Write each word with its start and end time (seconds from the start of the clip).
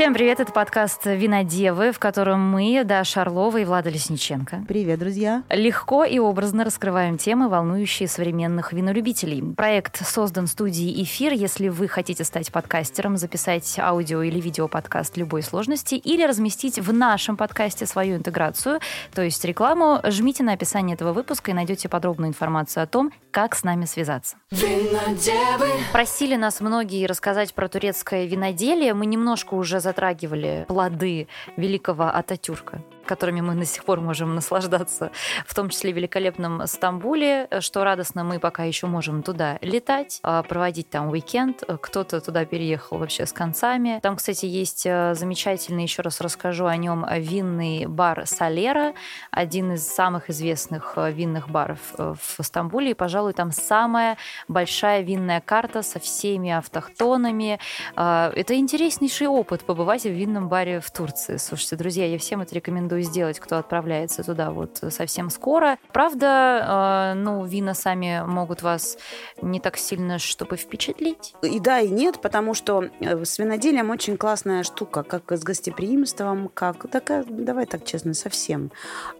Всем 0.00 0.14
привет, 0.14 0.40
это 0.40 0.50
подкаст 0.50 1.04
«Винодевы», 1.04 1.92
в 1.92 1.98
котором 1.98 2.40
мы, 2.40 2.84
Даша 2.84 3.20
Орлова 3.20 3.58
и 3.58 3.66
Влада 3.66 3.90
Лесниченко. 3.90 4.64
Привет, 4.66 4.98
друзья. 4.98 5.42
Легко 5.50 6.04
и 6.04 6.18
образно 6.18 6.64
раскрываем 6.64 7.18
темы, 7.18 7.50
волнующие 7.50 8.08
современных 8.08 8.72
винолюбителей. 8.72 9.42
Проект 9.54 10.02
создан 10.06 10.46
студией 10.46 11.02
«Эфир». 11.02 11.34
Если 11.34 11.68
вы 11.68 11.86
хотите 11.86 12.24
стать 12.24 12.50
подкастером, 12.50 13.18
записать 13.18 13.78
аудио 13.78 14.22
или 14.22 14.40
видео-подкаст 14.40 15.18
любой 15.18 15.42
сложности 15.42 15.96
или 15.96 16.24
разместить 16.24 16.78
в 16.78 16.94
нашем 16.94 17.36
подкасте 17.36 17.84
свою 17.84 18.16
интеграцию, 18.16 18.80
то 19.12 19.20
есть 19.20 19.44
рекламу, 19.44 20.00
жмите 20.04 20.42
на 20.42 20.54
описание 20.54 20.94
этого 20.94 21.12
выпуска 21.12 21.50
и 21.50 21.54
найдете 21.54 21.90
подробную 21.90 22.30
информацию 22.30 22.84
о 22.84 22.86
том, 22.86 23.12
как 23.32 23.54
с 23.54 23.64
нами 23.64 23.84
связаться. 23.84 24.36
Винодевы. 24.50 25.68
Просили 25.92 26.36
нас 26.36 26.62
многие 26.62 27.04
рассказать 27.04 27.52
про 27.52 27.68
турецкое 27.68 28.24
виноделие. 28.24 28.94
Мы 28.94 29.04
немножко 29.04 29.52
уже 29.52 29.78
затрагивали 29.90 30.64
плоды 30.68 31.26
великого 31.56 32.04
Ататюрка 32.04 32.80
которыми 33.04 33.40
мы 33.40 33.54
до 33.54 33.64
сих 33.64 33.84
пор 33.84 34.00
можем 34.00 34.34
наслаждаться, 34.34 35.10
в 35.46 35.54
том 35.54 35.68
числе 35.68 35.92
в 35.92 35.96
великолепном 35.96 36.66
Стамбуле, 36.66 37.48
что 37.60 37.84
радостно 37.84 38.24
мы 38.24 38.38
пока 38.38 38.64
еще 38.64 38.86
можем 38.86 39.22
туда 39.22 39.58
летать, 39.60 40.20
а, 40.22 40.42
проводить 40.42 40.90
там 40.90 41.08
уикенд. 41.08 41.62
Кто-то 41.80 42.20
туда 42.20 42.44
переехал 42.44 42.98
вообще 42.98 43.26
с 43.26 43.32
концами. 43.32 44.00
Там, 44.02 44.16
кстати, 44.16 44.46
есть 44.46 44.84
э, 44.86 45.14
замечательный, 45.14 45.82
еще 45.84 46.02
раз 46.02 46.20
расскажу 46.20 46.66
о 46.66 46.76
нем, 46.76 47.06
винный 47.16 47.86
бар 47.86 48.26
Салера, 48.26 48.94
один 49.30 49.72
из 49.72 49.86
самых 49.86 50.30
известных 50.30 50.94
э, 50.96 51.10
винных 51.10 51.48
баров 51.48 51.78
э, 51.98 52.14
в 52.20 52.42
Стамбуле, 52.42 52.92
и, 52.92 52.94
пожалуй, 52.94 53.32
там 53.32 53.52
самая 53.52 54.16
большая 54.48 55.02
винная 55.02 55.40
карта 55.40 55.82
со 55.82 55.98
всеми 55.98 56.50
автохтонами. 56.50 57.58
А, 57.96 58.32
это 58.34 58.54
интереснейший 58.56 59.28
опыт 59.28 59.64
побывать 59.64 60.02
в 60.02 60.10
винном 60.10 60.48
баре 60.48 60.80
в 60.80 60.90
Турции. 60.90 61.36
Слушайте, 61.36 61.76
друзья, 61.76 62.06
я 62.06 62.18
всем 62.18 62.40
это 62.40 62.54
рекомендую 62.54 62.89
рекомендую 62.90 63.02
сделать, 63.02 63.38
кто 63.38 63.58
отправляется 63.58 64.22
туда 64.22 64.50
вот 64.50 64.82
совсем 64.90 65.30
скоро. 65.30 65.78
Правда, 65.92 67.12
э, 67.14 67.18
ну, 67.18 67.44
вина 67.44 67.74
сами 67.74 68.22
могут 68.26 68.62
вас 68.62 68.98
не 69.42 69.60
так 69.60 69.76
сильно, 69.76 70.18
чтобы 70.18 70.56
впечатлить. 70.56 71.34
И 71.42 71.60
да, 71.60 71.80
и 71.80 71.88
нет, 71.88 72.20
потому 72.20 72.54
что 72.54 72.84
э, 73.00 73.24
с 73.24 73.38
виноделием 73.38 73.90
очень 73.90 74.16
классная 74.16 74.62
штука, 74.62 75.02
как 75.02 75.30
с 75.32 75.42
гостеприимством, 75.42 76.50
как... 76.52 76.90
Так, 76.90 77.24
давай 77.28 77.66
так 77.66 77.84
честно, 77.84 78.14
совсем. 78.14 78.70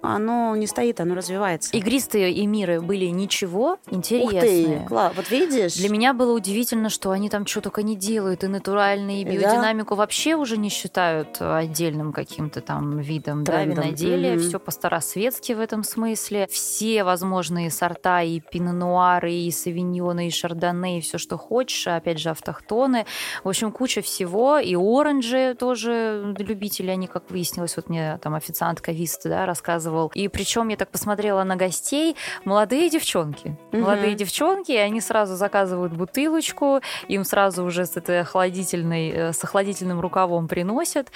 Оно 0.03 0.57
не 0.57 0.67
стоит, 0.67 1.01
оно 1.01 1.15
развивается. 1.15 1.77
Игристые 1.77 2.33
и 2.33 2.47
миры 2.47 2.81
были 2.81 3.07
ничего, 3.07 3.79
интересные. 3.91 4.77
Ух 4.77 4.83
ты, 4.83 4.89
Кла, 4.89 5.13
вот 5.15 5.31
видишь? 5.31 5.75
Для 5.75 5.89
меня 5.89 6.13
было 6.13 6.35
удивительно, 6.35 6.89
что 6.89 7.11
они 7.11 7.29
там 7.29 7.47
что 7.47 7.61
только 7.61 7.83
не 7.83 7.97
делают, 7.97 8.45
и 8.45 8.47
натуральные, 8.47 9.23
и 9.23 9.25
биодинамику 9.25 9.91
да. 9.91 9.97
вообще 9.97 10.35
уже 10.35 10.57
не 10.57 10.69
считают 10.69 11.41
отдельным 11.41 12.13
каким-то 12.13 12.61
там 12.61 12.99
видом, 12.99 13.45
да, 13.67 13.83
виноделия, 13.83 14.35
mm-hmm. 14.35 14.49
все 14.49 14.59
по-старосветски 14.59 15.53
в 15.53 15.61
этом 15.61 15.85
смысле. 15.85 16.47
Все 16.51 17.05
возможные 17.05 17.71
сорта 17.71 18.23
и 18.23 18.41
пино-нуары, 18.41 19.33
и 19.33 19.51
савиньоны, 19.51 20.29
и 20.29 20.31
шардоне, 20.31 20.99
и 20.99 21.01
все, 21.01 21.19
что 21.19 21.37
хочешь. 21.37 21.87
Опять 21.87 22.19
же, 22.19 22.31
автохтоны. 22.31 23.07
В 23.45 23.49
общем, 23.49 23.73
куча 23.73 24.03
всего. 24.03 24.59
И 24.59 24.75
оранжи 24.75 25.55
тоже 25.59 26.35
любители, 26.39 26.91
они, 26.91 27.07
как 27.07 27.31
выяснилось, 27.31 27.77
вот 27.77 27.89
мне 27.89 28.19
там 28.23 28.35
официантка 28.35 28.93
Виста 28.93 29.29
да, 29.29 29.47
рассказывал. 29.47 30.11
И 30.15 30.29
причем 30.29 30.69
я 30.69 30.77
так 30.77 30.91
посмотрела 30.91 31.45
на 31.45 31.57
гостей, 31.57 32.17
молодые 32.45 32.91
девчонки. 32.91 33.57
Mm-hmm. 33.73 33.81
Молодые 33.81 34.15
девчонки, 34.15 34.73
и 34.73 34.77
они 34.77 35.01
сразу 35.01 35.37
заказывают 35.37 35.93
бутылочку, 35.93 36.81
им 37.09 37.25
сразу 37.25 37.65
уже 37.65 37.87
с 37.87 37.97
этой 37.97 38.21
охладительной, 38.21 39.11
э, 39.11 39.33
с 39.33 39.43
охладительным 39.45 40.01
рукавом 40.01 40.49
приносят. 40.49 41.11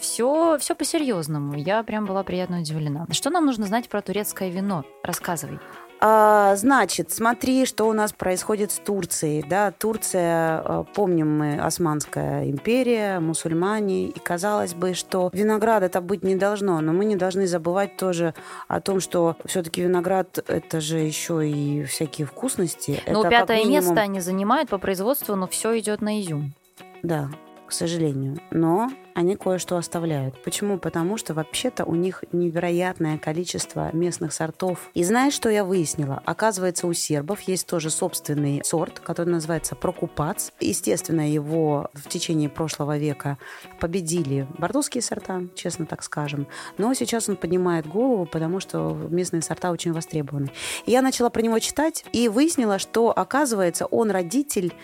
Все, 0.00 0.58
все 0.58 0.74
по-серьезному. 0.74 1.56
Я 1.70 1.84
прям 1.84 2.04
была 2.04 2.24
приятно 2.24 2.58
удивлена. 2.58 3.06
Что 3.12 3.30
нам 3.30 3.46
нужно 3.46 3.64
знать 3.64 3.88
про 3.88 4.02
турецкое 4.02 4.50
вино? 4.50 4.84
Рассказывай. 5.04 5.60
А, 6.00 6.56
значит, 6.56 7.12
смотри, 7.12 7.64
что 7.64 7.84
у 7.84 7.92
нас 7.92 8.12
происходит 8.12 8.72
с 8.72 8.78
Турцией. 8.80 9.44
Да, 9.48 9.70
Турция, 9.70 10.62
а, 10.64 10.82
помним 10.82 11.38
мы, 11.38 11.60
Османская 11.60 12.50
империя, 12.50 13.20
мусульмане, 13.20 14.06
и 14.06 14.18
казалось 14.18 14.74
бы, 14.74 14.94
что 14.94 15.30
виноград 15.32 15.84
это 15.84 16.00
быть 16.00 16.24
не 16.24 16.34
должно, 16.34 16.80
но 16.80 16.92
мы 16.92 17.04
не 17.04 17.14
должны 17.14 17.46
забывать 17.46 17.96
тоже 17.96 18.34
о 18.66 18.80
том, 18.80 18.98
что 18.98 19.36
все-таки 19.44 19.82
виноград 19.82 20.42
это 20.48 20.80
же 20.80 20.98
еще 20.98 21.48
и 21.48 21.84
всякие 21.84 22.26
вкусности. 22.26 23.00
Ну, 23.06 23.22
пятое 23.22 23.58
минимум... 23.58 23.74
место 23.74 24.00
они 24.00 24.18
занимают 24.18 24.70
по 24.70 24.78
производству, 24.78 25.36
но 25.36 25.46
все 25.46 25.78
идет 25.78 26.00
на 26.00 26.20
изюм. 26.20 26.52
Да, 27.04 27.30
к 27.70 27.72
сожалению. 27.72 28.36
Но 28.50 28.90
они 29.14 29.36
кое-что 29.36 29.76
оставляют. 29.76 30.42
Почему? 30.42 30.78
Потому 30.78 31.16
что 31.16 31.34
вообще-то 31.34 31.84
у 31.84 31.94
них 31.94 32.24
невероятное 32.32 33.18
количество 33.18 33.94
местных 33.94 34.32
сортов. 34.32 34.90
И 34.94 35.04
знаешь, 35.04 35.34
что 35.34 35.48
я 35.48 35.64
выяснила? 35.64 36.22
Оказывается, 36.24 36.86
у 36.86 36.92
сербов 36.92 37.40
есть 37.42 37.66
тоже 37.66 37.90
собственный 37.90 38.62
сорт, 38.64 39.00
который 39.00 39.30
называется 39.30 39.74
прокупац. 39.76 40.50
Естественно, 40.60 41.30
его 41.30 41.90
в 41.94 42.08
течение 42.08 42.48
прошлого 42.48 42.98
века 42.98 43.38
победили 43.78 44.46
бордовские 44.58 45.02
сорта, 45.02 45.42
честно 45.54 45.86
так 45.86 46.02
скажем. 46.02 46.46
Но 46.78 46.92
сейчас 46.94 47.28
он 47.28 47.36
поднимает 47.36 47.86
голову, 47.86 48.26
потому 48.26 48.58
что 48.60 48.96
местные 49.10 49.42
сорта 49.42 49.70
очень 49.70 49.92
востребованы. 49.92 50.50
Я 50.86 51.02
начала 51.02 51.30
про 51.30 51.42
него 51.42 51.58
читать 51.58 52.04
и 52.12 52.28
выяснила, 52.28 52.78
что, 52.78 53.16
оказывается, 53.16 53.86
он 53.86 54.10
родитель 54.10 54.74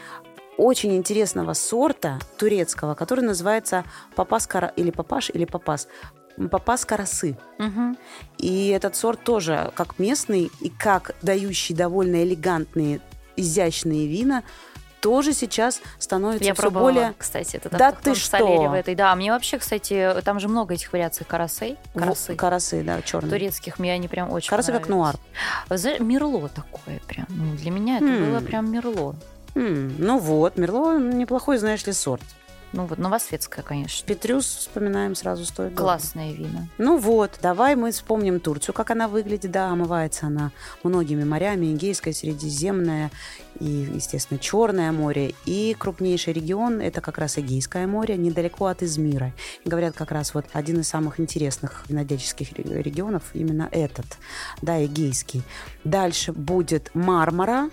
очень 0.56 0.96
интересного 0.96 1.52
сорта 1.52 2.18
турецкого, 2.38 2.94
который 2.94 3.24
называется 3.24 3.84
папас 4.14 4.48
или 4.76 4.90
папаш 4.90 5.30
или 5.30 5.44
папас 5.44 5.88
папас 6.50 6.84
карасы. 6.84 7.36
Угу. 7.58 7.96
И 8.38 8.68
этот 8.68 8.94
сорт 8.96 9.22
тоже 9.24 9.72
как 9.74 9.98
местный 9.98 10.50
и 10.60 10.68
как 10.68 11.14
дающий 11.22 11.74
довольно 11.74 12.22
элегантные, 12.22 13.00
изящные 13.36 14.06
вина, 14.06 14.42
тоже 15.00 15.32
сейчас 15.34 15.80
становится 15.98 16.44
Я 16.44 16.54
все 16.54 16.62
пробовала, 16.62 16.92
более... 16.92 17.14
кстати, 17.16 17.56
это 17.56 17.70
да 17.70 17.92
ты 17.92 18.14
что? 18.14 18.44
В 18.44 18.72
этой. 18.72 18.94
Да, 18.94 19.14
мне 19.14 19.30
вообще, 19.30 19.58
кстати, 19.58 20.14
там 20.24 20.40
же 20.40 20.48
много 20.48 20.74
этих 20.74 20.92
вариаций 20.92 21.24
карасей. 21.24 21.76
Карасы. 21.94 22.32
В, 22.32 22.36
карасы, 22.36 22.82
да, 22.82 23.00
черные. 23.02 23.30
Турецких, 23.30 23.78
мне 23.78 23.92
они 23.92 24.08
прям 24.08 24.32
очень 24.32 24.50
Карасы 24.50 24.72
как 24.72 24.88
нуар. 24.88 25.16
Мерло 26.00 26.48
такое 26.48 27.00
прям. 27.06 27.26
Ну, 27.28 27.54
для 27.54 27.70
меня 27.70 27.98
это 27.98 28.06
mm. 28.06 28.30
было 28.30 28.40
прям 28.40 28.70
мерло. 28.70 29.14
М, 29.56 29.94
ну 29.98 30.18
вот, 30.18 30.58
Мерло 30.58 30.98
неплохой, 30.98 31.58
знаешь 31.58 31.86
ли, 31.86 31.92
сорт. 31.92 32.22
Ну 32.72 32.84
вот, 32.84 32.98
новосветская, 32.98 33.64
конечно. 33.64 34.06
Петрюс, 34.06 34.44
вспоминаем, 34.44 35.14
сразу 35.14 35.46
стоит. 35.46 35.74
Классное 35.74 36.32
вино. 36.32 36.66
Ну 36.76 36.98
вот, 36.98 37.38
давай 37.40 37.74
мы 37.74 37.90
вспомним 37.90 38.38
Турцию, 38.38 38.74
как 38.74 38.90
она 38.90 39.08
выглядит. 39.08 39.50
Да, 39.50 39.70
омывается 39.70 40.26
она 40.26 40.52
многими 40.82 41.24
морями. 41.24 41.72
Эгейское, 41.72 42.12
Средиземное 42.12 43.10
и, 43.60 43.64
естественно, 43.64 44.38
Черное 44.38 44.92
море. 44.92 45.34
И 45.46 45.74
крупнейший 45.78 46.34
регион– 46.34 46.80
это 46.82 47.00
как 47.00 47.16
раз 47.16 47.38
Эгейское 47.38 47.86
море, 47.86 48.16
недалеко 48.16 48.66
от 48.66 48.82
Измира. 48.82 49.32
И 49.64 49.68
говорят, 49.68 49.94
как 49.94 50.10
раз 50.10 50.34
вот 50.34 50.44
один 50.52 50.80
из 50.80 50.88
самых 50.88 51.18
интересных 51.18 51.84
винодельческих 51.88 52.52
регионов 52.52 53.22
именно 53.32 53.68
этот, 53.70 54.06
да, 54.60 54.84
Эгейский. 54.84 55.42
Дальше 55.84 56.32
будет 56.32 56.90
Мармара, 56.94 57.70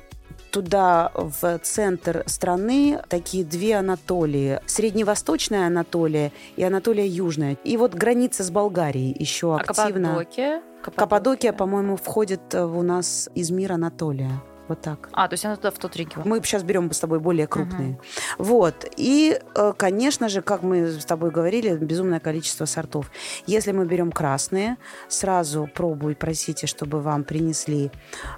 туда, 0.52 1.12
в 1.14 1.60
центр 1.60 2.24
страны, 2.26 3.00
такие 3.10 3.44
две 3.44 3.78
Анатолии. 3.78 4.60
Средневосточная 4.66 5.68
Анатолия 5.68 6.32
и 6.56 6.64
Анатолия 6.64 7.08
Южная. 7.08 7.58
И 7.64 7.78
вот 7.78 7.94
граница 7.94 8.44
с 8.44 8.52
Болгарией 8.52 9.16
еще 9.18 9.56
активно. 9.56 10.10
А 10.10 10.24
Каппадокия? 10.24 10.62
Каппадокия, 10.82 10.96
Каппадокия 10.96 11.54
по-моему, 11.54 11.96
входит 11.96 12.54
у 12.54 12.82
нас 12.82 13.30
Измир, 13.36 13.74
Анатолия. 13.74 14.42
Вот 14.68 14.82
так. 14.82 15.10
А, 15.12 15.28
то 15.28 15.34
есть 15.34 15.46
она 15.46 15.56
туда 15.58 15.72
в 15.72 15.78
тот 15.78 15.96
регион. 15.98 16.24
Мы 16.26 16.42
сейчас 16.42 16.64
берем 16.64 16.92
с 16.92 17.00
тобой 17.00 17.20
более 17.20 17.48
крупные. 17.48 17.92
Угу. 17.92 18.00
Вот. 18.40 18.86
И, 18.96 19.38
э, 19.56 19.74
конечно 19.76 20.30
же, 20.30 20.42
как 20.42 20.64
мы 20.64 20.88
с 20.88 21.06
тобой 21.06 21.32
говорили, 21.32 21.76
безумное 21.76 22.20
количество 22.20 22.66
сортов. 22.66 23.12
Если 23.46 23.74
мы 23.74 23.86
берем 23.86 24.12
красные, 24.12 24.78
сразу 25.10 25.70
пробуй, 25.74 26.16
просите, 26.16 26.66
чтобы 26.66 27.02
вам 27.02 27.26
принесли 27.26 27.92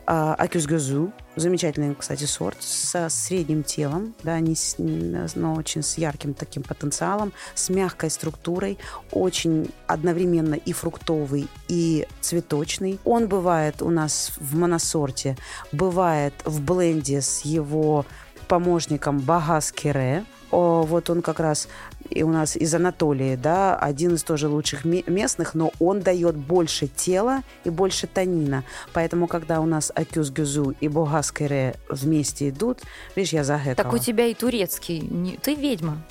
э, 0.08 0.36
акюсгазу. 0.38 1.14
Замечательный, 1.38 1.94
кстати, 1.96 2.24
сорт 2.24 2.58
со 2.62 3.10
средним 3.10 3.64
телом, 3.64 4.16
да, 4.24 4.40
не 4.40 4.56
с, 4.56 4.78
но 4.78 5.56
очень 5.56 5.84
с 5.84 5.98
ярким 5.98 6.34
таким 6.34 6.64
потенциалом, 6.64 7.34
с 7.54 7.70
мягкой 7.70 8.10
структурой, 8.10 8.78
очень 9.12 9.70
одновременно 9.86 10.56
и 10.56 10.72
фруктовый, 10.72 11.50
и 11.68 12.08
цветочный. 12.22 13.00
Он 13.04 13.28
бывает 13.28 13.82
у 13.82 13.90
нас 13.90 14.32
в 14.38 14.56
моносорте, 14.56 15.38
бывает 15.74 16.34
в 16.46 16.62
бленде 16.62 17.20
с 17.20 17.42
его 17.42 18.06
помощником 18.48 19.20
Багаскере. 19.20 20.24
Вот 20.52 21.10
он 21.10 21.22
как 21.22 21.42
раз 21.42 21.68
и 22.10 22.24
у 22.24 22.30
нас 22.30 22.56
из 22.56 22.74
Анатолии, 22.74 23.36
да, 23.36 23.76
один 23.76 24.16
из 24.16 24.24
тоже 24.24 24.48
лучших 24.48 24.86
местных, 24.86 25.56
но 25.56 25.72
он 25.80 26.02
дает 26.02 26.36
больше 26.36 26.88
тела 26.88 27.44
и 27.64 27.70
больше 27.70 28.08
танина. 28.08 28.64
Поэтому, 28.94 29.28
когда 29.28 29.62
у 29.62 29.66
нас 29.66 29.92
Акюс 29.94 30.30
Гюзу 30.30 30.76
и 30.80 30.88
Богаскере 30.88 31.76
вместе 31.90 32.50
идут, 32.50 32.82
видишь, 33.16 33.34
я 33.34 33.44
загекала. 33.44 33.76
Так 33.76 33.94
у 33.94 33.98
тебя 33.98 34.28
и 34.28 34.34
турецкий. 34.34 35.38
Ты 35.42 35.56
ведьма. 35.56 36.02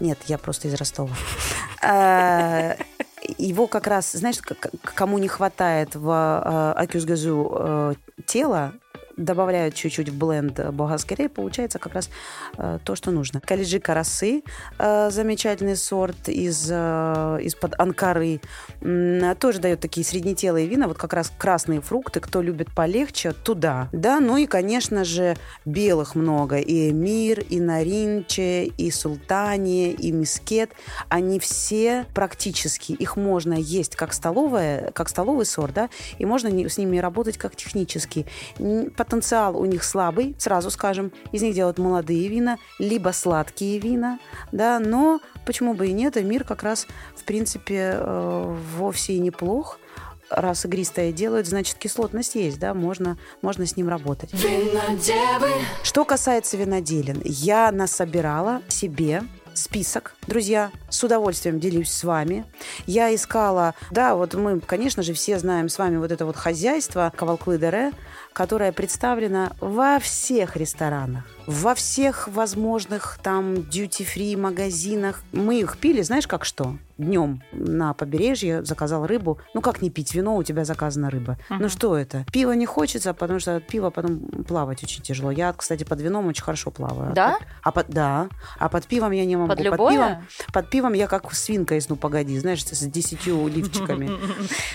Нет, 0.00 0.18
я 0.26 0.38
просто 0.38 0.68
из 0.68 0.74
Ростова. 0.74 1.14
А, 1.84 2.76
его 3.38 3.66
как 3.66 3.88
раз, 3.88 4.12
знаешь, 4.12 4.36
кому 4.82 5.18
не 5.18 5.26
хватает 5.26 5.96
в 5.96 6.74
Акюсгазу 6.76 7.52
э, 7.58 7.94
тела, 8.24 8.74
добавляют 9.24 9.74
чуть-чуть 9.74 10.08
в 10.08 10.18
бленд 10.18 10.58
болгарский 10.72 11.12
получается 11.28 11.78
как 11.78 11.94
раз 11.94 12.10
э, 12.58 12.78
то, 12.84 12.94
что 12.94 13.10
нужно. 13.10 13.40
Калиджи 13.40 13.80
карасы, 13.80 14.42
э, 14.78 15.10
замечательный 15.10 15.76
сорт 15.76 16.28
из, 16.28 16.68
э, 16.70 17.38
из-под 17.42 17.78
Анкары, 17.78 18.40
э, 18.80 19.34
тоже 19.38 19.60
дает 19.60 19.80
такие 19.80 20.04
среднетелые 20.04 20.66
вина, 20.66 20.88
вот 20.88 20.98
как 20.98 21.12
раз 21.12 21.32
красные 21.36 21.80
фрукты, 21.80 22.20
кто 22.20 22.42
любит 22.42 22.74
полегче, 22.74 23.32
туда. 23.32 23.88
Да, 23.92 24.20
ну 24.20 24.36
и, 24.36 24.46
конечно 24.46 25.04
же, 25.04 25.36
белых 25.64 26.14
много. 26.14 26.58
И 26.58 26.90
Эмир, 26.90 27.40
и 27.40 27.60
Наринче, 27.60 28.64
и 28.64 28.90
Султани, 28.90 29.90
и 29.92 30.12
Мискет. 30.12 30.70
Они 31.08 31.38
все 31.38 32.06
практически, 32.14 32.92
их 32.92 33.16
можно 33.16 33.54
есть 33.54 33.96
как 33.96 34.12
столовое, 34.12 34.90
как 34.92 35.08
столовый 35.08 35.46
сорт, 35.46 35.74
да, 35.74 35.90
и 36.18 36.24
можно 36.24 36.50
с 36.68 36.78
ними 36.78 36.98
работать 36.98 37.38
как 37.38 37.56
технически 37.56 38.26
потенциал 39.12 39.60
у 39.60 39.66
них 39.66 39.84
слабый, 39.84 40.34
сразу 40.38 40.70
скажем, 40.70 41.12
из 41.32 41.42
них 41.42 41.54
делают 41.54 41.78
молодые 41.78 42.28
вина, 42.28 42.56
либо 42.78 43.10
сладкие 43.10 43.78
вина, 43.78 44.18
да, 44.52 44.78
но 44.78 45.20
почему 45.44 45.74
бы 45.74 45.88
и 45.88 45.92
нет, 45.92 46.16
и 46.16 46.22
мир 46.22 46.44
как 46.44 46.62
раз, 46.62 46.86
в 47.14 47.24
принципе, 47.24 47.96
э, 47.98 48.56
вовсе 48.76 49.12
и 49.12 49.18
неплох, 49.18 49.78
раз 50.30 50.64
игристое 50.64 51.12
делают, 51.12 51.46
значит, 51.46 51.76
кислотность 51.76 52.36
есть, 52.36 52.58
да, 52.58 52.72
можно, 52.72 53.18
можно 53.42 53.66
с 53.66 53.76
ним 53.76 53.90
работать. 53.90 54.32
Винодевы. 54.32 55.52
Что 55.82 56.06
касается 56.06 56.56
виноделин, 56.56 57.20
я 57.24 57.70
насобирала 57.70 58.62
себе 58.68 59.22
список, 59.54 60.14
друзья, 60.26 60.70
с 60.88 61.02
удовольствием 61.02 61.60
делюсь 61.60 61.90
с 61.90 62.04
вами. 62.04 62.44
Я 62.86 63.14
искала, 63.14 63.74
да, 63.90 64.14
вот 64.14 64.34
мы, 64.34 64.60
конечно 64.60 65.02
же, 65.02 65.12
все 65.12 65.38
знаем 65.38 65.68
с 65.68 65.78
вами 65.78 65.96
вот 65.96 66.12
это 66.12 66.26
вот 66.26 66.36
хозяйство 66.36 67.12
Кавалклы-Дере, 67.16 67.92
которое 68.32 68.72
представлено 68.72 69.52
во 69.60 69.98
всех 69.98 70.56
ресторанах 70.56 71.24
во 71.46 71.74
всех 71.74 72.28
возможных 72.28 73.18
там 73.22 73.54
duty-free 73.54 74.36
магазинах. 74.36 75.22
Мы 75.32 75.60
их 75.60 75.78
пили, 75.78 76.02
знаешь, 76.02 76.26
как 76.26 76.44
что? 76.44 76.76
Днем 77.02 77.42
на 77.52 77.94
побережье 77.94 78.64
заказал 78.64 79.06
рыбу. 79.06 79.38
Ну, 79.54 79.60
как 79.60 79.82
не 79.82 79.90
пить 79.90 80.14
вино, 80.14 80.36
у 80.36 80.42
тебя 80.42 80.64
заказана 80.64 81.10
рыба. 81.10 81.36
Uh-huh. 81.50 81.56
Ну, 81.60 81.68
что 81.68 81.96
это? 81.96 82.24
Пиво 82.32 82.52
не 82.52 82.66
хочется, 82.66 83.12
потому 83.12 83.40
что 83.40 83.56
от 83.56 83.66
пива 83.66 83.90
потом 83.90 84.20
плавать 84.46 84.82
очень 84.84 85.02
тяжело. 85.02 85.30
Я, 85.30 85.52
кстати, 85.52 85.84
под 85.84 86.00
вином 86.00 86.26
очень 86.26 86.42
хорошо 86.42 86.70
плаваю. 86.70 87.12
Да? 87.12 87.38
А 87.62 87.72
под, 87.72 87.88
да. 87.88 88.28
А 88.58 88.68
под 88.68 88.86
пивом 88.86 89.10
я 89.12 89.24
не 89.24 89.36
могу. 89.36 89.48
Под 89.48 89.60
любое? 89.60 89.78
Под 89.78 89.88
пивом, 89.88 90.52
под 90.52 90.70
пивом 90.70 90.92
я 90.92 91.06
как 91.06 91.32
свинка 91.34 91.74
из 91.76 91.88
«Ну, 91.88 91.96
погоди», 91.96 92.38
знаешь, 92.38 92.64
с 92.64 92.80
десятью 92.86 93.48
лифчиками. 93.48 94.10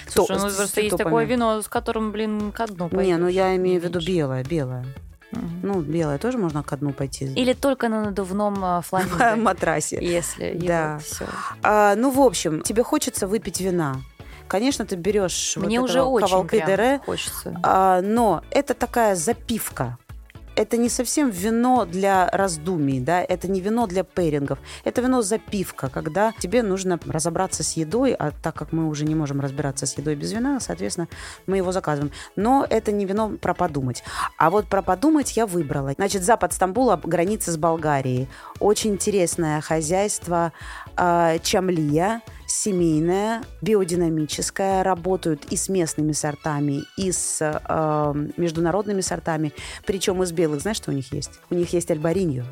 Слушай, 0.07 0.37
ну, 0.37 0.49
просто 0.49 0.81
есть 0.81 0.97
такое 0.97 1.25
вино, 1.25 1.61
с 1.61 1.67
которым, 1.67 2.11
блин, 2.11 2.51
ко 2.51 2.67
дну 2.67 2.89
Не, 2.91 3.17
ну, 3.17 3.27
я 3.27 3.55
имею 3.55 3.81
в 3.81 3.83
виду 3.83 3.99
белое, 4.05 4.43
белое. 4.43 4.85
Угу. 5.31 5.41
Ну, 5.63 5.81
белое 5.81 6.17
тоже 6.17 6.37
можно 6.37 6.63
к 6.63 6.77
дну 6.77 6.93
пойти. 6.93 7.25
Или 7.25 7.53
только 7.53 7.89
на 7.89 8.05
надувном 8.05 8.63
а, 8.63 8.81
фланге. 8.85 9.35
матрасе. 9.35 9.97
Если 10.01 10.57
да. 10.57 10.99
все. 10.99 11.25
А, 11.63 11.95
ну, 11.95 12.11
в 12.11 12.19
общем, 12.19 12.61
тебе 12.61 12.83
хочется 12.83 13.27
выпить 13.27 13.61
вина. 13.61 14.01
Конечно, 14.47 14.85
ты 14.85 14.95
берешь 14.95 15.57
Мне 15.57 15.81
вот 15.81 15.89
уже 15.89 16.01
очень 16.01 16.47
дере, 16.47 17.01
хочется. 17.05 17.59
А, 17.63 18.01
но 18.01 18.43
это 18.51 18.73
такая 18.73 19.15
запивка 19.15 19.97
это 20.57 20.75
не 20.75 20.89
совсем 20.89 21.29
вино 21.29 21.85
для 21.85 22.29
раздумий, 22.31 22.99
да, 22.99 23.21
это 23.21 23.47
не 23.47 23.61
вино 23.61 23.85
для 23.85 24.03
пейрингов, 24.03 24.57
это 24.83 25.01
вино 25.01 25.21
запивка, 25.21 25.89
когда 25.89 26.33
тебе 26.39 26.63
нужно 26.63 26.99
разобраться 27.05 27.63
с 27.63 27.77
едой, 27.77 28.13
а 28.13 28.31
так 28.31 28.55
как 28.55 28.73
мы 28.73 28.87
уже 28.87 29.05
не 29.05 29.13
можем 29.13 29.39
разбираться 29.39 29.85
с 29.85 29.97
едой 29.97 30.15
без 30.15 30.33
вина, 30.33 30.59
соответственно, 30.59 31.07
мы 31.45 31.57
его 31.57 31.71
заказываем. 31.71 32.11
Но 32.35 32.65
это 32.67 32.91
не 32.91 33.05
вино 33.05 33.29
про 33.39 33.53
подумать. 33.53 34.03
А 34.37 34.49
вот 34.49 34.67
про 34.67 34.81
подумать 34.81 35.37
я 35.37 35.45
выбрала. 35.45 35.93
Значит, 35.93 36.23
запад 36.23 36.53
Стамбула, 36.53 36.99
граница 37.03 37.51
с 37.51 37.57
Болгарией. 37.57 38.27
Очень 38.59 38.93
интересное 38.93 39.61
хозяйство 39.61 40.53
э, 40.97 41.37
Чамлия, 41.43 42.21
семейная, 42.47 43.43
биодинамическая, 43.61 44.83
работают 44.83 45.45
и 45.51 45.57
с 45.57 45.69
местными 45.69 46.13
сортами, 46.13 46.83
и 46.95 47.11
с 47.11 47.39
э, 47.41 48.13
международными 48.37 49.01
сортами, 49.01 49.53
причем 49.85 50.23
из 50.23 50.31
белых, 50.31 50.61
знаешь, 50.61 50.77
что 50.77 50.91
у 50.91 50.93
них 50.93 51.11
есть? 51.13 51.39
У 51.49 51.55
них 51.55 51.73
есть 51.73 51.91
альбариньо. 51.91 52.45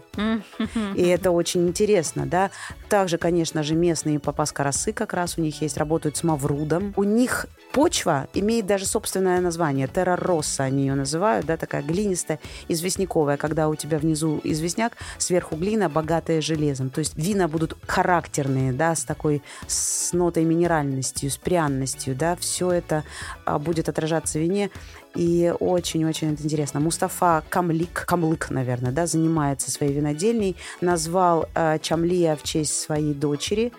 И 0.96 1.02
это 1.02 1.32
очень 1.32 1.68
интересно, 1.68 2.26
да. 2.26 2.52
Также, 2.90 3.18
конечно 3.18 3.64
же, 3.64 3.76
местные 3.76 4.20
папаскарасы 4.20 4.92
как 4.92 5.14
раз 5.14 5.38
у 5.38 5.42
них 5.42 5.62
есть, 5.62 5.78
работают 5.78 6.18
с 6.18 6.24
маврудом. 6.24 6.94
У 6.98 7.04
них 7.04 7.48
почва 7.72 8.28
имеет 8.34 8.66
даже 8.66 8.86
собственное 8.86 9.40
название. 9.40 9.88
Терроросса 9.88 10.64
они 10.64 10.86
ее 10.88 10.96
называют, 10.96 11.46
да, 11.46 11.58
такая 11.58 11.82
глинистая, 11.82 12.40
известняковая, 12.68 13.38
когда 13.38 13.70
у 13.70 13.76
тебя 13.76 13.98
внизу 13.98 14.42
известняк, 14.44 14.94
сверху 15.18 15.56
глина, 15.56 15.90
богатая 15.90 16.42
железом. 16.42 16.90
То 16.90 17.00
есть 17.00 17.16
вина 17.16 17.48
будут 17.48 17.78
характерные, 17.88 18.74
да, 18.74 18.94
с 18.96 19.04
такой, 19.04 19.42
с 19.68 19.85
нотой 20.14 20.44
минеральностью, 20.44 21.30
с 21.30 21.38
пряностью, 21.38 22.16
да, 22.16 22.36
все 22.36 22.72
это 22.72 23.04
а, 23.46 23.60
будет 23.60 23.90
отражаться 23.90 24.40
в 24.40 24.42
вине. 24.42 24.70
И 25.16 25.54
очень-очень 25.60 26.34
это 26.34 26.44
интересно. 26.44 26.82
Мустафа 26.82 27.44
Камлик, 27.50 28.06
Камлык, 28.06 28.50
наверное, 28.50 28.92
да, 28.92 29.08
занимается 29.08 29.72
своей 29.72 29.94
винодельней, 29.94 30.58
назвал 30.82 31.48
э, 31.56 31.80
Чамлия 31.82 32.36
в 32.36 32.44
честь 32.44 32.78
своей 32.78 33.14
дочери, 33.14 33.72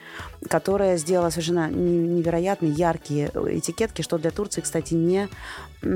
которая 0.48 0.96
сделала 0.96 1.28
совершенно 1.28 1.68
невероятно 1.68 2.66
яркие 2.66 3.26
этикетки, 3.26 4.00
что 4.00 4.16
для 4.16 4.30
Турции, 4.30 4.62
кстати, 4.62 4.94
не 4.94 5.28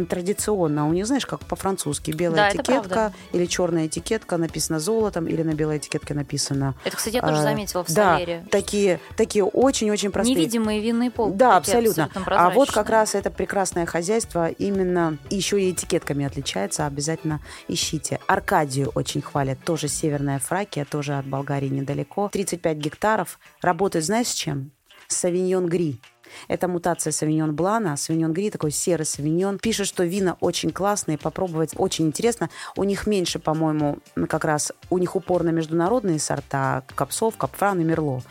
традиционно. 0.08 0.88
У 0.88 0.92
них, 0.92 1.06
знаешь, 1.06 1.26
как 1.26 1.40
по-французски 1.40 2.10
белая 2.10 2.52
да, 2.52 2.56
этикетка 2.56 3.12
или 3.32 3.46
черная 3.46 3.86
этикетка 3.86 4.36
написана 4.36 4.80
золотом, 4.80 5.26
или 5.26 5.42
на 5.42 5.54
белой 5.54 5.78
этикетке 5.78 6.14
написано... 6.14 6.74
Это, 6.84 6.96
кстати, 6.96 7.16
я 7.16 7.22
тоже 7.22 7.40
э, 7.40 7.42
заметила 7.42 7.84
в 7.84 7.88
да, 7.88 8.16
Салере. 8.16 8.44
такие, 8.50 9.00
такие 9.16 9.44
очень-очень 9.44 10.10
простые. 10.10 10.36
Невидимые 10.36 10.80
винные 10.80 11.10
полки. 11.10 11.36
Да, 11.36 11.56
абсолютно. 11.56 12.10
А 12.26 12.50
вот 12.50 12.70
как 12.70 12.90
раз 12.90 13.14
это 13.14 13.30
прекрасное 13.30 13.86
хозяйство 13.86 14.48
именно 14.48 15.18
еще 15.30 15.60
и 15.60 15.70
этикетками 15.70 16.24
отличается, 16.24 16.86
обязательно 16.86 17.40
ищите. 17.68 18.20
Аркадию 18.26 18.90
очень 18.94 19.22
хвалят, 19.22 19.58
тоже 19.64 19.88
северная 19.88 20.38
Фракия, 20.38 20.84
тоже 20.84 21.14
от 21.14 21.26
Болгарии 21.26 21.68
недалеко. 21.68 22.28
35 22.32 22.76
гектаров. 22.76 23.38
Работает, 23.62 24.04
знаешь, 24.04 24.28
с 24.28 24.34
чем? 24.34 24.72
Савиньон 25.08 25.66
Гри. 25.66 26.00
Это 26.48 26.68
мутация 26.68 27.12
савиньон 27.12 27.54
блана. 27.54 27.96
Савиньон 27.96 28.32
гри, 28.32 28.50
такой 28.50 28.70
серый 28.70 29.06
савиньон. 29.06 29.58
Пишет, 29.58 29.86
что 29.86 30.04
вина 30.04 30.36
очень 30.40 30.70
классные, 30.70 31.18
попробовать 31.18 31.72
очень 31.76 32.06
интересно. 32.06 32.50
У 32.76 32.84
них 32.84 33.06
меньше, 33.06 33.38
по-моему, 33.38 33.98
как 34.28 34.44
раз 34.44 34.72
у 34.90 34.98
них 34.98 35.16
упор 35.16 35.42
на 35.42 35.50
международные 35.50 36.18
сорта 36.18 36.82
капсов, 36.94 37.36
капфран 37.36 37.80
и 37.80 37.84
мерло. 37.84 38.22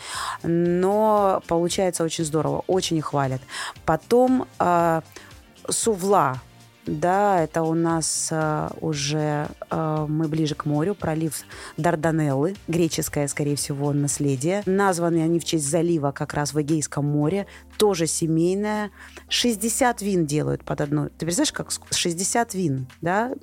Но 0.43 1.41
получается 1.47 2.03
очень 2.03 2.25
здорово, 2.25 2.63
очень 2.67 3.01
хвалят. 3.01 3.41
Потом 3.85 4.47
э, 4.59 5.01
сувла 5.69 6.39
да, 6.89 7.43
это 7.43 7.61
у 7.61 7.75
нас 7.75 8.29
э, 8.31 8.69
уже 8.81 9.47
э, 9.69 10.05
мы 10.09 10.27
ближе 10.27 10.55
к 10.55 10.65
морю, 10.65 10.95
пролив 10.95 11.43
Дарданеллы, 11.77 12.55
греческое, 12.67 13.27
скорее 13.27 13.55
всего, 13.55 13.93
наследие. 13.93 14.63
Названы 14.65 15.21
они 15.21 15.39
в 15.39 15.45
честь 15.45 15.69
залива 15.69 16.11
как 16.11 16.33
раз 16.33 16.53
в 16.53 16.61
Эгейском 16.61 17.05
море, 17.05 17.45
тоже 17.77 18.07
семейное. 18.07 18.89
60 19.29 20.01
вин 20.01 20.25
делают 20.25 20.63
под 20.63 20.81
одну. 20.81 21.09
Ты 21.09 21.25
представляешь, 21.27 21.53
как 21.53 21.71
60 21.91 22.53
вин, 22.55 22.87
да, 23.01 23.33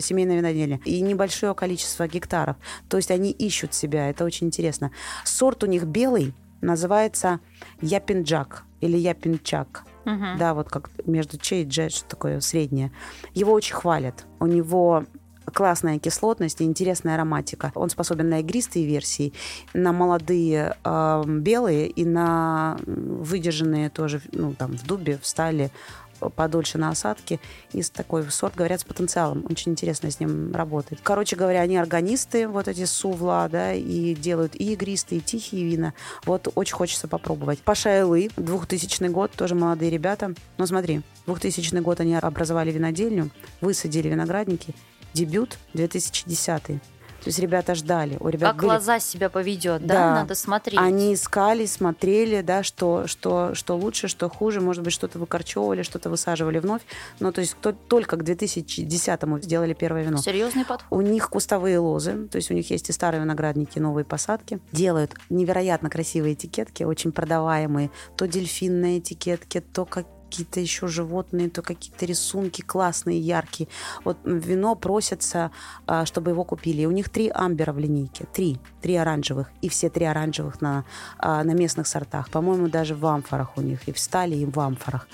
семейное 0.00 0.38
виноделие. 0.38 0.80
И 0.84 1.00
небольшое 1.00 1.54
количество 1.54 2.08
гектаров. 2.08 2.56
То 2.88 2.96
есть 2.96 3.12
они 3.12 3.30
ищут 3.30 3.74
себя, 3.74 4.10
это 4.10 4.24
очень 4.24 4.48
интересно. 4.48 4.90
Сорт 5.24 5.62
у 5.62 5.66
них 5.66 5.84
белый, 5.84 6.34
называется 6.60 7.38
Япинджак 7.80 8.64
или 8.80 8.96
Япинчак. 8.96 9.84
Угу. 10.08 10.38
Да, 10.38 10.54
вот 10.54 10.68
как 10.68 10.90
между 11.06 11.38
Че 11.38 11.62
и 11.62 11.64
Дже, 11.64 11.90
что 11.90 12.08
такое 12.08 12.40
среднее. 12.40 12.90
Его 13.34 13.52
очень 13.52 13.74
хвалят. 13.74 14.24
У 14.40 14.46
него 14.46 15.04
классная 15.52 15.98
кислотность 15.98 16.60
и 16.60 16.64
интересная 16.64 17.14
ароматика. 17.14 17.72
Он 17.74 17.90
способен 17.90 18.28
на 18.28 18.40
игристые 18.40 18.86
версии, 18.86 19.32
на 19.74 19.92
молодые 19.92 20.76
э, 20.84 21.22
белые 21.26 21.88
и 21.88 22.04
на 22.04 22.76
выдержанные 22.86 23.90
тоже, 23.90 24.20
ну, 24.32 24.54
там, 24.54 24.76
в 24.76 24.86
дубе, 24.86 25.18
в 25.18 25.26
стали 25.26 25.70
подольше 26.18 26.78
на 26.78 26.90
осадке. 26.90 27.40
И 27.72 27.82
такой 27.82 28.28
сорт, 28.30 28.54
говорят, 28.54 28.80
с 28.80 28.84
потенциалом. 28.84 29.44
Очень 29.48 29.72
интересно 29.72 30.10
с 30.10 30.20
ним 30.20 30.54
работать. 30.54 30.98
Короче 31.02 31.36
говоря, 31.36 31.60
они 31.60 31.76
органисты, 31.76 32.48
вот 32.48 32.68
эти 32.68 32.84
сувла, 32.84 33.48
да, 33.50 33.72
и 33.72 34.14
делают 34.14 34.54
и 34.54 34.72
игристые, 34.72 35.20
и 35.20 35.22
тихие 35.22 35.64
вина. 35.64 35.94
Вот 36.24 36.48
очень 36.54 36.74
хочется 36.74 37.08
попробовать. 37.08 37.60
Пашайлы, 37.60 38.30
2000 38.36 39.08
год, 39.08 39.32
тоже 39.32 39.54
молодые 39.54 39.90
ребята. 39.90 40.34
Ну 40.56 40.66
смотри, 40.66 41.02
2000 41.26 41.76
год 41.80 42.00
они 42.00 42.14
образовали 42.14 42.70
винодельню, 42.70 43.30
высадили 43.60 44.08
виноградники. 44.08 44.74
Дебют 45.14 45.58
2010 45.74 46.80
то 47.28 47.30
есть 47.30 47.40
ребята 47.40 47.74
ждали. 47.74 48.16
У 48.20 48.30
ребят 48.30 48.52
как 48.52 48.56
были... 48.56 48.68
глаза 48.68 49.00
себя 49.00 49.28
поведет, 49.28 49.84
да? 49.84 49.94
Да. 49.94 50.14
Надо 50.14 50.34
смотреть. 50.34 50.80
Они 50.80 51.12
искали, 51.12 51.66
смотрели, 51.66 52.40
да, 52.40 52.62
что, 52.62 53.06
что, 53.06 53.54
что 53.54 53.76
лучше, 53.76 54.08
что 54.08 54.30
хуже. 54.30 54.62
Может 54.62 54.82
быть, 54.82 54.94
что-то 54.94 55.18
выкорчевывали, 55.18 55.82
что-то 55.82 56.08
высаживали 56.08 56.58
вновь. 56.58 56.80
Но 57.20 57.30
то 57.30 57.42
есть 57.42 57.52
кто, 57.52 57.72
только 57.72 58.16
к 58.16 58.22
2010-му 58.22 59.40
сделали 59.40 59.74
первое 59.74 60.04
вино. 60.04 60.16
Серьезный 60.16 60.64
подход. 60.64 60.86
У 60.88 61.02
них 61.02 61.28
кустовые 61.28 61.78
лозы, 61.78 62.28
то 62.28 62.36
есть 62.36 62.50
у 62.50 62.54
них 62.54 62.70
есть 62.70 62.88
и 62.88 62.92
старые 62.92 63.20
виноградники, 63.20 63.76
и 63.76 63.80
новые 63.82 64.06
посадки. 64.06 64.58
Делают 64.72 65.12
невероятно 65.28 65.90
красивые 65.90 66.32
этикетки, 66.32 66.84
очень 66.84 67.12
продаваемые. 67.12 67.90
То 68.16 68.26
дельфинные 68.26 69.00
этикетки, 69.00 69.60
то 69.60 69.84
как 69.84 70.06
какие-то 70.28 70.60
еще 70.60 70.86
животные, 70.86 71.48
то 71.48 71.62
какие-то 71.62 72.04
рисунки 72.06 72.62
классные, 72.62 73.18
яркие. 73.18 73.68
Вот 74.04 74.18
вино 74.24 74.74
просятся, 74.74 75.50
а, 75.86 76.04
чтобы 76.04 76.30
его 76.30 76.44
купили. 76.44 76.82
И 76.82 76.86
у 76.86 76.90
них 76.90 77.08
три 77.08 77.30
амбера 77.34 77.72
в 77.72 77.78
линейке. 77.78 78.26
Три. 78.32 78.58
Три 78.82 78.96
оранжевых. 78.96 79.50
И 79.62 79.68
все 79.68 79.88
три 79.88 80.04
оранжевых 80.04 80.60
на, 80.60 80.84
а, 81.18 81.42
на 81.44 81.52
местных 81.52 81.86
сортах. 81.86 82.30
По-моему, 82.30 82.68
даже 82.68 82.94
в 82.94 83.06
амфорах 83.06 83.56
у 83.56 83.62
них. 83.62 83.88
И 83.88 83.92
в 83.92 83.98
стали, 83.98 84.36
и 84.36 84.44
в 84.44 84.58
амфорах. 84.60 85.08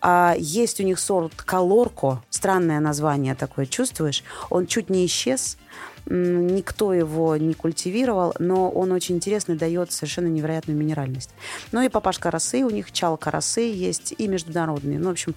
А, 0.00 0.34
есть 0.38 0.80
у 0.80 0.84
них 0.84 0.98
сорт 0.98 1.34
Колорко. 1.42 2.22
Странное 2.30 2.80
название 2.80 3.34
такое, 3.34 3.66
чувствуешь? 3.66 4.22
Он 4.50 4.66
чуть 4.66 4.90
не 4.90 5.06
исчез 5.06 5.56
никто 6.08 6.92
его 6.92 7.36
не 7.36 7.54
культивировал, 7.54 8.34
но 8.38 8.70
он 8.70 8.92
очень 8.92 9.16
интересный, 9.16 9.56
дает 9.56 9.92
совершенно 9.92 10.28
невероятную 10.28 10.78
минеральность. 10.78 11.30
Ну 11.72 11.82
и 11.82 11.88
папашка 11.88 12.30
росы, 12.30 12.64
у 12.64 12.70
них 12.70 12.92
чалка 12.92 13.30
росы 13.30 13.60
есть 13.60 14.14
и 14.16 14.28
международные. 14.28 14.98
Ну, 14.98 15.08
в 15.08 15.12
общем, 15.12 15.34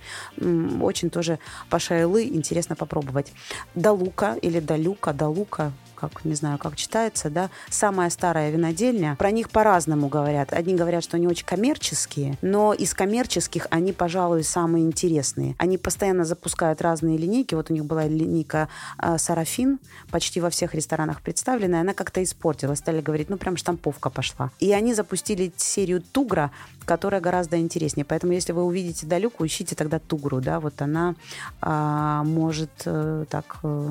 очень 0.82 1.10
тоже 1.10 1.40
пашайлы 1.70 2.28
интересно 2.28 2.76
попробовать. 2.76 3.34
Далука 3.76 4.36
или 4.42 4.60
Далюка, 4.60 5.14
Далука, 5.14 5.72
как 6.10 6.26
не 6.26 6.34
знаю, 6.34 6.58
как 6.58 6.76
читается, 6.76 7.30
да, 7.30 7.50
самая 7.70 8.10
старая 8.10 8.50
винодельня. 8.52 9.16
Про 9.18 9.32
них 9.32 9.50
по-разному 9.50 10.08
говорят. 10.08 10.54
Одни 10.54 10.76
говорят, 10.76 11.04
что 11.04 11.18
они 11.18 11.28
очень 11.28 11.46
коммерческие, 11.46 12.38
но 12.42 12.74
из 12.74 12.94
коммерческих 12.94 13.68
они, 13.70 13.94
пожалуй, 13.94 14.44
самые 14.44 14.86
интересные. 14.86 15.56
Они 15.58 15.78
постоянно 15.78 16.26
запускают 16.26 16.82
разные 16.82 17.18
линейки. 17.18 17.56
Вот 17.56 17.70
у 17.70 17.74
них 17.74 17.86
была 17.86 18.08
линейка 18.08 18.68
э, 18.98 19.18
Сарафин, 19.18 19.80
почти 20.10 20.42
во 20.42 20.50
всех 20.50 20.74
ресторанах 20.76 21.22
представленная. 21.22 21.82
Она 21.82 21.94
как-то 21.94 22.24
испортилась. 22.24 22.80
Стали 22.80 23.02
говорить, 23.02 23.30
ну 23.30 23.38
прям 23.38 23.58
штамповка 23.58 24.10
пошла. 24.10 24.52
И 24.60 24.72
они 24.74 24.94
запустили 24.94 25.52
серию 25.56 26.02
Тугра, 26.02 26.52
которая 26.86 27.22
гораздо 27.22 27.60
интереснее. 27.60 28.06
Поэтому, 28.06 28.34
если 28.34 28.54
вы 28.54 28.64
увидите 28.64 29.06
Далюку, 29.06 29.46
ищите 29.46 29.76
тогда 29.76 30.00
Тугру, 30.00 30.42
да, 30.42 30.60
вот 30.60 30.82
она 30.82 31.16
а, 31.62 32.24
может 32.24 32.72
э, 32.86 33.26
так 33.30 33.60
э, 33.64 33.88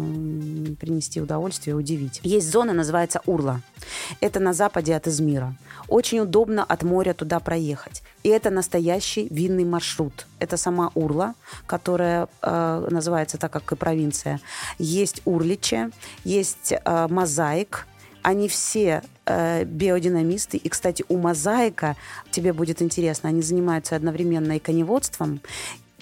принести 0.79 1.21
удовольствие, 1.21 1.77
удивить. 1.77 2.00
Есть 2.23 2.51
зона, 2.51 2.73
называется 2.73 3.21
Урла. 3.27 3.61
Это 4.21 4.41
на 4.41 4.53
западе 4.53 4.95
от 4.95 5.07
Измира. 5.07 5.55
Очень 5.89 6.21
удобно 6.21 6.65
от 6.65 6.83
моря 6.83 7.15
туда 7.15 7.41
проехать. 7.41 8.03
И 8.23 8.29
это 8.29 8.51
настоящий 8.51 9.29
винный 9.31 9.65
маршрут. 9.65 10.27
Это 10.39 10.57
сама 10.57 10.91
Урла, 10.95 11.35
которая 11.67 12.29
э, 12.43 12.89
называется 12.91 13.39
так, 13.39 13.53
как 13.53 13.73
и 13.73 13.77
провинция. 13.77 14.41
Есть 14.79 15.23
Урличе, 15.25 15.91
есть 16.25 16.73
э, 16.73 17.07
Мозаик, 17.09 17.87
они 18.23 18.49
все 18.49 19.03
э, 19.25 19.65
биодинамисты. 19.65 20.59
И, 20.59 20.69
кстати, 20.69 21.05
у 21.09 21.17
Мозаика, 21.17 21.97
тебе 22.31 22.53
будет 22.53 22.83
интересно, 22.83 23.31
они 23.31 23.43
занимаются 23.43 23.97
одновременно 23.97 24.57
и 24.57 24.59
коневодством, 24.59 25.41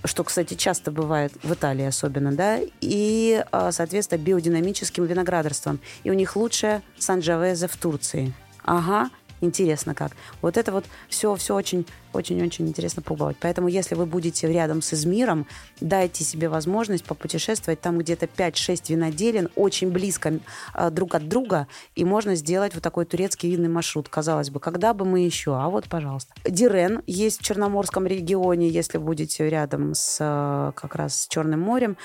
что, 0.09 0.25
кстати, 0.25 0.55
часто 0.55 0.91
бывает 0.91 1.33
в 1.43 1.53
Италии 1.53 1.85
особенно, 1.85 2.33
да, 2.33 2.59
и, 2.81 3.45
э, 3.50 3.71
соответственно, 3.73 4.19
биодинамическим 4.19 5.05
виноградарством. 5.05 5.79
И 6.03 6.11
у 6.11 6.15
них 6.15 6.35
лучшее 6.35 6.83
Санджавезе 6.99 7.69
в 7.69 7.77
Турции. 7.77 8.33
Ага, 8.65 9.11
интересно 9.41 9.95
как. 9.95 10.12
Вот 10.43 10.57
это 10.57 10.73
вот 10.73 10.85
все, 11.09 11.35
все 11.37 11.55
очень 11.55 11.87
очень-очень 12.12 12.69
интересно 12.69 13.03
пробовать. 13.03 13.37
Поэтому, 13.41 13.69
если 13.69 13.95
вы 13.95 14.07
будете 14.07 14.50
рядом 14.50 14.83
с 14.83 14.95
Измиром, 14.95 15.47
дайте 15.81 16.25
себе 16.25 16.49
возможность 16.49 17.05
попутешествовать 17.05 17.81
там 17.81 17.99
где-то 17.99 18.27
5-6 18.27 18.85
виноделин, 18.88 19.49
очень 19.57 19.91
близко 19.91 20.38
э, 20.75 20.91
друг 20.91 21.15
от 21.15 21.29
друга, 21.29 21.69
и 21.95 22.05
можно 22.05 22.35
сделать 22.35 22.75
вот 22.75 22.83
такой 22.83 23.05
турецкий 23.05 23.50
винный 23.50 23.69
маршрут. 23.69 24.09
Казалось 24.09 24.50
бы, 24.50 24.61
когда 24.61 24.95
бы 24.95 25.05
мы 25.05 25.21
еще? 25.21 25.57
А 25.57 25.69
вот, 25.69 25.88
пожалуйста. 25.88 26.33
Дирен 26.45 27.03
есть 27.07 27.41
в 27.41 27.45
Черноморском 27.45 28.07
регионе, 28.07 28.69
если 28.69 28.99
будете 28.99 29.49
рядом 29.49 29.95
с 29.95 30.19
э, 30.21 30.73
как 30.75 30.95
раз 30.95 31.23
с 31.23 31.29
Черным 31.29 31.61
морем. 31.61 31.97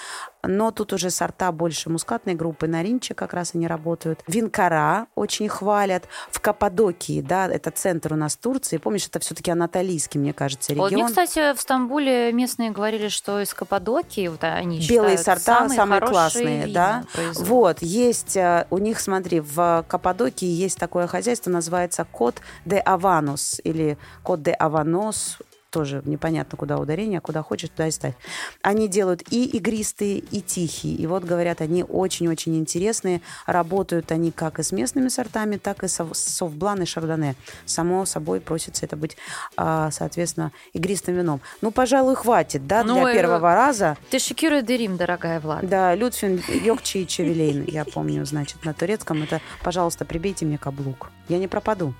Но 0.46 0.72
тут 0.72 0.92
уже 0.92 1.10
сорта 1.10 1.52
больше 1.52 1.90
мускатной 1.90 2.36
группы, 2.36 2.68
на 2.68 2.84
Ринче 2.84 3.14
как 3.14 3.34
раз 3.34 3.52
они 3.56 3.66
работают. 3.66 4.22
Винкара 4.28 5.08
очень 5.16 5.48
хвалят. 5.48 6.08
В 6.30 6.42
Каппадокии, 6.42 7.22
да, 7.22 7.48
это 7.48 7.72
центр 7.72 8.14
у 8.14 8.16
нас 8.18 8.36
Турции. 8.36 8.78
Помнишь, 8.78 9.08
это 9.08 9.20
все-таки 9.20 9.52
Анатолий 9.52 9.93
английский, 9.94 10.20
мне 10.20 10.34
кажется, 10.34 10.74
регион. 10.74 10.90
Вот 10.90 10.94
мне, 10.94 11.06
кстати, 11.06 11.56
в 11.56 11.62
Стамбуле 11.62 12.32
местные 12.34 12.72
говорили, 12.72 13.08
что 13.10 13.42
из 13.42 13.54
Каппадокии 13.54 14.28
вот 14.28 14.44
они 14.44 14.80
белые 14.88 15.18
сорта 15.18 15.60
самые, 15.60 15.76
самые 15.78 16.02
классные, 16.02 16.68
да. 16.68 17.04
Производят. 17.14 17.50
Вот 17.50 17.82
есть 17.82 18.36
э, 18.38 18.66
у 18.70 18.78
них, 18.80 19.00
смотри, 19.00 19.40
в 19.40 19.86
Каппадокии 19.88 20.48
есть 20.48 20.80
такое 20.80 21.08
хозяйство, 21.08 21.50
называется 21.50 22.06
Кот 22.12 22.42
де 22.66 22.78
Аванус 22.78 23.62
или 23.64 23.98
Кот 24.24 24.42
де 24.42 24.52
Аванос 24.52 25.38
тоже 25.74 26.04
непонятно, 26.06 26.56
куда 26.56 26.78
ударение, 26.78 27.18
а 27.18 27.22
куда 27.22 27.42
хочешь, 27.42 27.70
туда 27.70 27.88
и 27.88 27.92
ставь. 27.92 28.14
Они 28.62 28.88
делают 28.88 29.24
и 29.32 29.46
игристые, 29.46 30.20
и 30.20 30.40
тихие. 30.40 30.96
И 30.96 31.08
вот, 31.08 31.24
говорят, 31.24 31.62
они 31.62 31.84
очень-очень 31.84 32.56
интересные. 32.56 33.22
Работают 33.48 34.12
они 34.12 34.32
как 34.32 34.60
и 34.60 34.64
с 34.64 34.72
местными 34.72 35.08
сортами, 35.08 35.58
так 35.58 35.84
и 35.84 35.88
с 35.88 36.08
софблан 36.14 36.84
и 36.84 36.86
шардоне. 36.86 37.36
Само 37.66 38.06
собой 38.06 38.40
просится 38.40 38.86
это 38.86 38.96
быть, 38.96 39.18
а, 39.58 39.90
соответственно, 39.90 40.52
игристым 40.74 41.16
вином. 41.16 41.42
Ну, 41.62 41.72
пожалуй, 41.72 42.16
хватит, 42.16 42.68
да, 42.68 42.84
ну, 42.84 43.02
для 43.02 43.10
э, 43.10 43.14
первого 43.16 43.56
раза. 43.56 43.98
Ты 44.12 44.20
шокируй 44.20 44.62
дырим, 44.62 44.96
дорогая 44.96 45.40
Влад. 45.40 45.68
Да, 45.68 45.96
Людфин 45.96 46.40
Йокчи 46.48 47.00
и 47.00 47.08
Чевелейн, 47.08 47.66
я 47.66 47.84
помню, 47.84 48.24
значит, 48.26 48.64
на 48.64 48.76
турецком. 48.76 49.24
Это, 49.24 49.42
пожалуйста, 49.64 50.06
прибейте 50.06 50.46
мне 50.46 50.60
каблук. 50.60 51.10
Я 51.30 51.40
не 51.40 51.48
пропаду. 51.48 51.96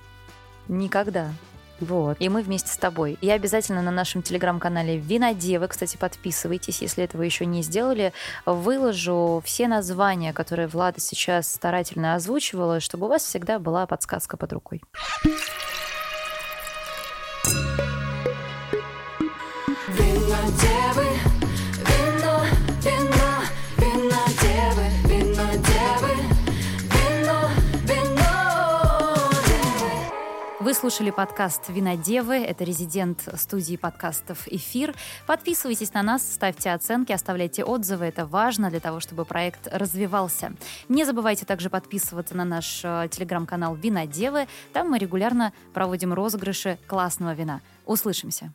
Никогда. 0.68 1.32
Вот. 1.80 2.16
И 2.20 2.28
мы 2.28 2.42
вместе 2.42 2.70
с 2.70 2.76
тобой. 2.76 3.18
И 3.20 3.30
обязательно 3.30 3.82
на 3.82 3.90
нашем 3.90 4.22
телеграм-канале 4.22 4.96
Винодевы, 4.96 5.68
кстати, 5.68 5.96
подписывайтесь, 5.96 6.82
если 6.82 7.04
этого 7.04 7.22
еще 7.22 7.46
не 7.46 7.62
сделали, 7.62 8.12
выложу 8.46 9.42
все 9.44 9.68
названия, 9.68 10.32
которые 10.32 10.68
Влада 10.68 11.00
сейчас 11.00 11.52
старательно 11.52 12.14
озвучивала, 12.14 12.80
чтобы 12.80 13.06
у 13.06 13.08
вас 13.08 13.24
всегда 13.24 13.58
была 13.58 13.86
подсказка 13.86 14.36
под 14.36 14.52
рукой. 14.52 14.82
Вы 17.44 17.83
слушали 30.84 31.10
подкаст 31.10 31.70
«Винодевы». 31.70 32.34
Это 32.34 32.62
резидент 32.62 33.26
студии 33.36 33.76
подкастов 33.76 34.46
«Эфир». 34.48 34.94
Подписывайтесь 35.26 35.94
на 35.94 36.02
нас, 36.02 36.30
ставьте 36.30 36.72
оценки, 36.72 37.10
оставляйте 37.10 37.64
отзывы. 37.64 38.04
Это 38.04 38.26
важно 38.26 38.68
для 38.68 38.80
того, 38.80 39.00
чтобы 39.00 39.24
проект 39.24 39.66
развивался. 39.72 40.52
Не 40.90 41.06
забывайте 41.06 41.46
также 41.46 41.70
подписываться 41.70 42.36
на 42.36 42.44
наш 42.44 42.82
э, 42.84 43.08
телеграм-канал 43.10 43.76
«Винодевы». 43.76 44.46
Там 44.74 44.90
мы 44.90 44.98
регулярно 44.98 45.54
проводим 45.72 46.12
розыгрыши 46.12 46.78
классного 46.86 47.32
вина. 47.32 47.62
Услышимся! 47.86 48.52